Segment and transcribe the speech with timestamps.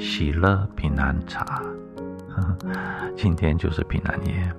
[0.00, 1.62] 喜乐平安茶，
[3.14, 4.50] 今天就是平安夜，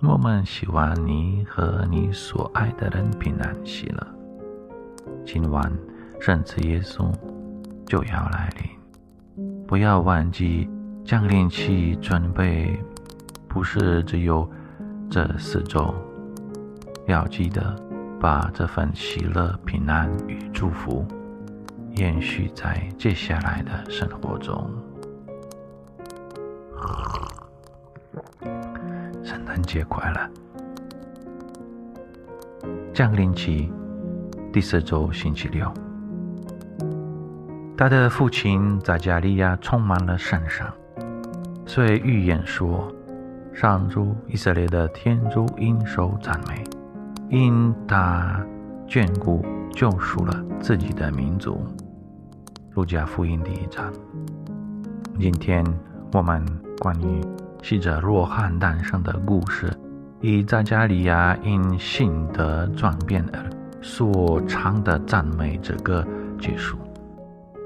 [0.00, 4.06] 我们希望你和你所爱的人平安喜乐。
[5.22, 5.70] 今晚
[6.18, 7.12] 圣子耶稣
[7.84, 10.66] 就要来临，不要忘记
[11.04, 12.82] 降临期准备，
[13.46, 14.50] 不是只有
[15.10, 15.94] 这四周，
[17.06, 17.76] 要记得
[18.18, 21.06] 把这份喜乐、平安与祝福。
[21.96, 24.70] 延续在接下来的生活中。
[29.22, 30.30] 圣诞节快乐！
[32.92, 33.72] 降临期
[34.52, 35.72] 第四周星期六，
[37.76, 40.66] 他的父亲在加利亚充满了圣神，
[41.64, 42.92] 所以预言说
[43.54, 46.64] ：“上主以色列的天主应受赞美，
[47.28, 48.44] 因他
[48.90, 49.40] 眷顾
[49.72, 51.64] 救赎了自己的民族。”
[52.74, 53.92] 路加福音第一章。
[55.16, 55.64] 今天
[56.12, 56.44] 我们
[56.80, 57.20] 关于
[57.62, 59.72] 记者若翰诞生的故事，
[60.20, 63.48] 以扎加利亚因性德转变而
[63.80, 66.04] 所唱的赞美这个
[66.40, 66.76] 结束。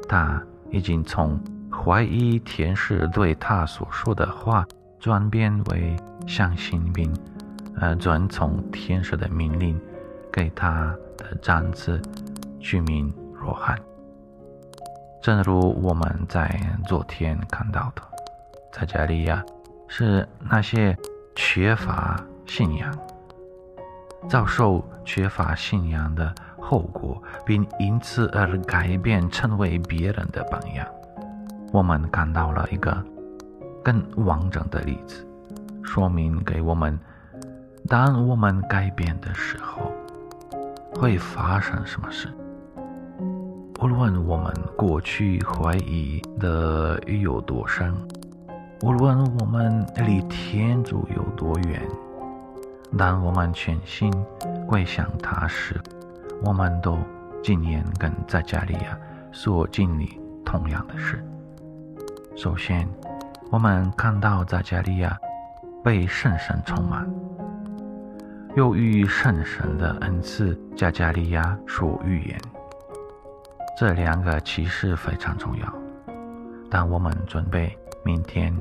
[0.07, 4.67] 他已经从怀疑天使对他所说的话，
[5.01, 7.11] 转变为相信并
[7.77, 9.81] 呃遵从天使的命令，
[10.35, 12.03] 给他的长子
[12.59, 13.79] 取名若翰。
[15.23, 18.03] 正如我们在昨天看到的，
[18.73, 19.45] 在加利亚
[19.87, 20.99] 是那些
[21.37, 22.93] 缺乏信仰、
[24.29, 30.85] 遭受缺乏信仰的后果，并因此而改变成为别人的榜样。
[31.73, 32.93] 我们看到了一个
[33.85, 35.25] 更完整的例子，
[35.85, 36.99] 说明给我们：
[37.89, 39.93] 当我们改变的时候，
[40.95, 42.29] 会发生什么事。
[43.81, 47.93] 无论我们过去怀疑的有多深，
[48.83, 51.83] 无论我们离天主有多远，
[52.97, 54.11] 当我们全心
[54.67, 55.79] 归向他时，
[56.45, 56.99] 我们都
[57.43, 58.99] 今年跟在加利亚
[59.33, 61.23] 所经历同样的事。
[62.37, 62.89] 首先，
[63.51, 65.19] 我们看到在加利亚
[65.83, 67.07] 被圣神充满，
[68.57, 72.41] 又寓意圣神的恩赐，加加利亚所预言。
[73.77, 75.75] 这两个其实非常重要。
[76.71, 78.57] 当我们准备明天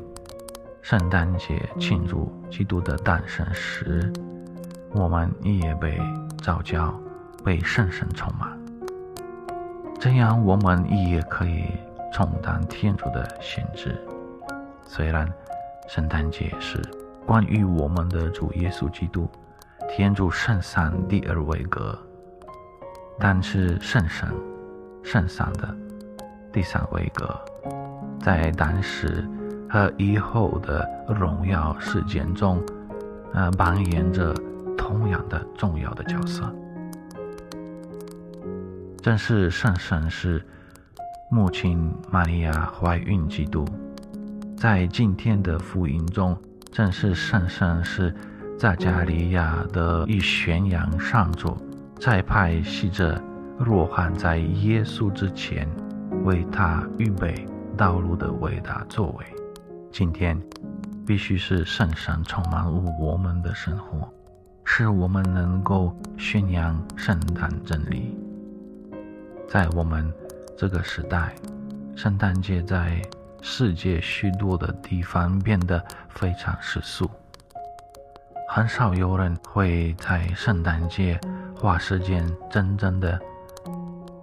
[0.82, 4.12] 圣诞节庆祝基督的诞生时，
[4.94, 6.02] 我们也被
[6.42, 7.00] 召叫
[7.44, 8.60] 被圣神充满，
[10.00, 11.66] 这样我们也可以
[12.12, 13.96] 充当天主的先知。
[14.88, 15.32] 虽然
[15.88, 16.82] 圣诞节是
[17.28, 19.30] 关于我们的主耶稣基督，
[19.96, 21.96] 天主圣三第二位格，
[23.20, 24.28] 但是圣神。
[25.04, 25.72] 圣上的
[26.52, 27.40] 第三位格，
[28.20, 29.24] 在当时
[29.70, 32.60] 和以后的荣耀事件中，
[33.34, 34.34] 呃，扮演着
[34.76, 36.52] 同样的重要的角色。
[39.00, 40.44] 正是圣神是
[41.30, 43.64] 母亲玛利亚怀孕基督，
[44.58, 46.36] 在今天的福音中，
[46.72, 48.12] 正是圣神是
[48.64, 51.58] 在加利亚的一宣扬上主，
[52.00, 53.22] 在派使者。
[53.60, 55.70] 若翰在耶稣之前
[56.24, 59.26] 为他预备道路的伟大作为，
[59.92, 60.42] 今天
[61.06, 62.66] 必须是圣神充满
[62.98, 64.08] 我们的生活，
[64.64, 68.18] 使我们能够宣扬圣诞真理。
[69.46, 70.10] 在我们
[70.58, 71.36] 这个时代，
[71.98, 73.02] 圣诞节在
[73.42, 77.12] 世界许多的地方变得非常世俗，
[78.56, 81.20] 很少有人会在圣诞节
[81.60, 83.20] 花时间真正的。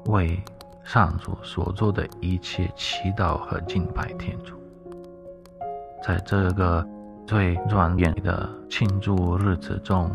[0.06, 0.41] 为
[0.85, 4.55] 上主所做的一切祈祷和敬拜天主，
[6.00, 6.87] 在这个
[7.27, 10.09] 最庄严的庆祝日子中，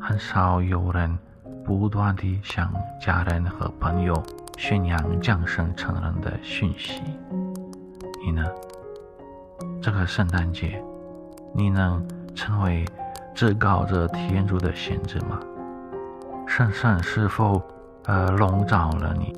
[0.00, 1.16] 很少有人
[1.64, 4.20] 不断地向家人和朋友
[4.58, 7.00] 宣扬降生成人的讯息。
[8.26, 8.44] 你呢？
[9.80, 10.82] 这个圣诞节，
[11.54, 12.04] 你能
[12.34, 12.84] 成为
[13.34, 15.38] 至高者天主的先知吗？
[16.46, 17.62] 圣圣是否？
[18.06, 19.32] 呃，笼罩了你，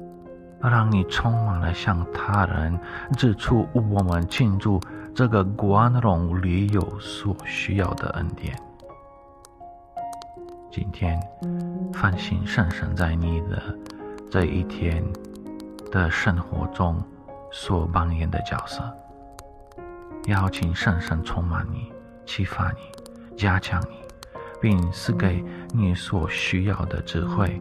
[0.58, 2.80] 让你充满了向他人
[3.14, 4.80] 指出我们庆祝
[5.14, 8.58] 这个光荣里有所需要的恩典。
[10.70, 11.20] 今天，
[11.92, 13.62] 繁星圣神在你的
[14.30, 15.04] 这一天
[15.92, 16.98] 的生活中
[17.52, 18.82] 所扮演的角色，
[20.28, 21.92] 邀请圣神充满你，
[22.24, 22.78] 启发你，
[23.36, 23.96] 加强你，
[24.60, 27.60] 并赐给你所需要的智慧，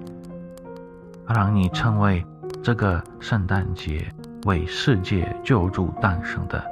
[1.27, 2.25] 让你成为
[2.61, 4.07] 这个圣诞节
[4.45, 6.63] 为世界救助诞生的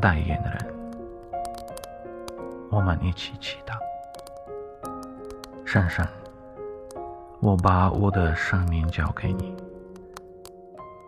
[0.00, 0.74] 代言人。
[2.70, 3.74] 我们一起祈祷。
[5.64, 6.06] 圣神，
[7.40, 9.54] 我把我的生命交给你，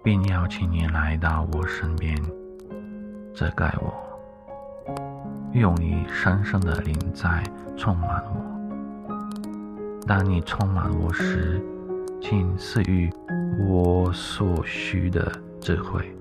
[0.03, 2.17] 并邀请你来到我身边，
[3.35, 3.93] 遮盖我，
[5.53, 7.43] 用你神圣的灵在
[7.77, 10.07] 充满我。
[10.07, 11.63] 当你充满我时，
[12.21, 13.11] 请赐予
[13.59, 15.31] 我所需的
[15.61, 16.17] 智慧，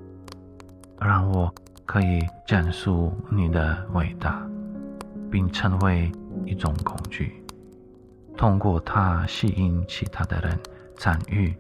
[1.00, 1.54] 让我
[1.86, 4.48] 可以讲述你的伟大，
[5.30, 6.12] 并成为
[6.46, 7.44] 一种工具。
[8.38, 10.60] 通过它吸引其他的人
[10.96, 11.54] 参与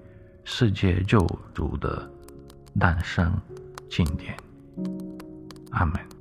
[0.43, 2.09] 世界救主的
[2.79, 3.31] 诞生
[3.89, 4.35] 庆典。
[5.71, 6.20] 阿门。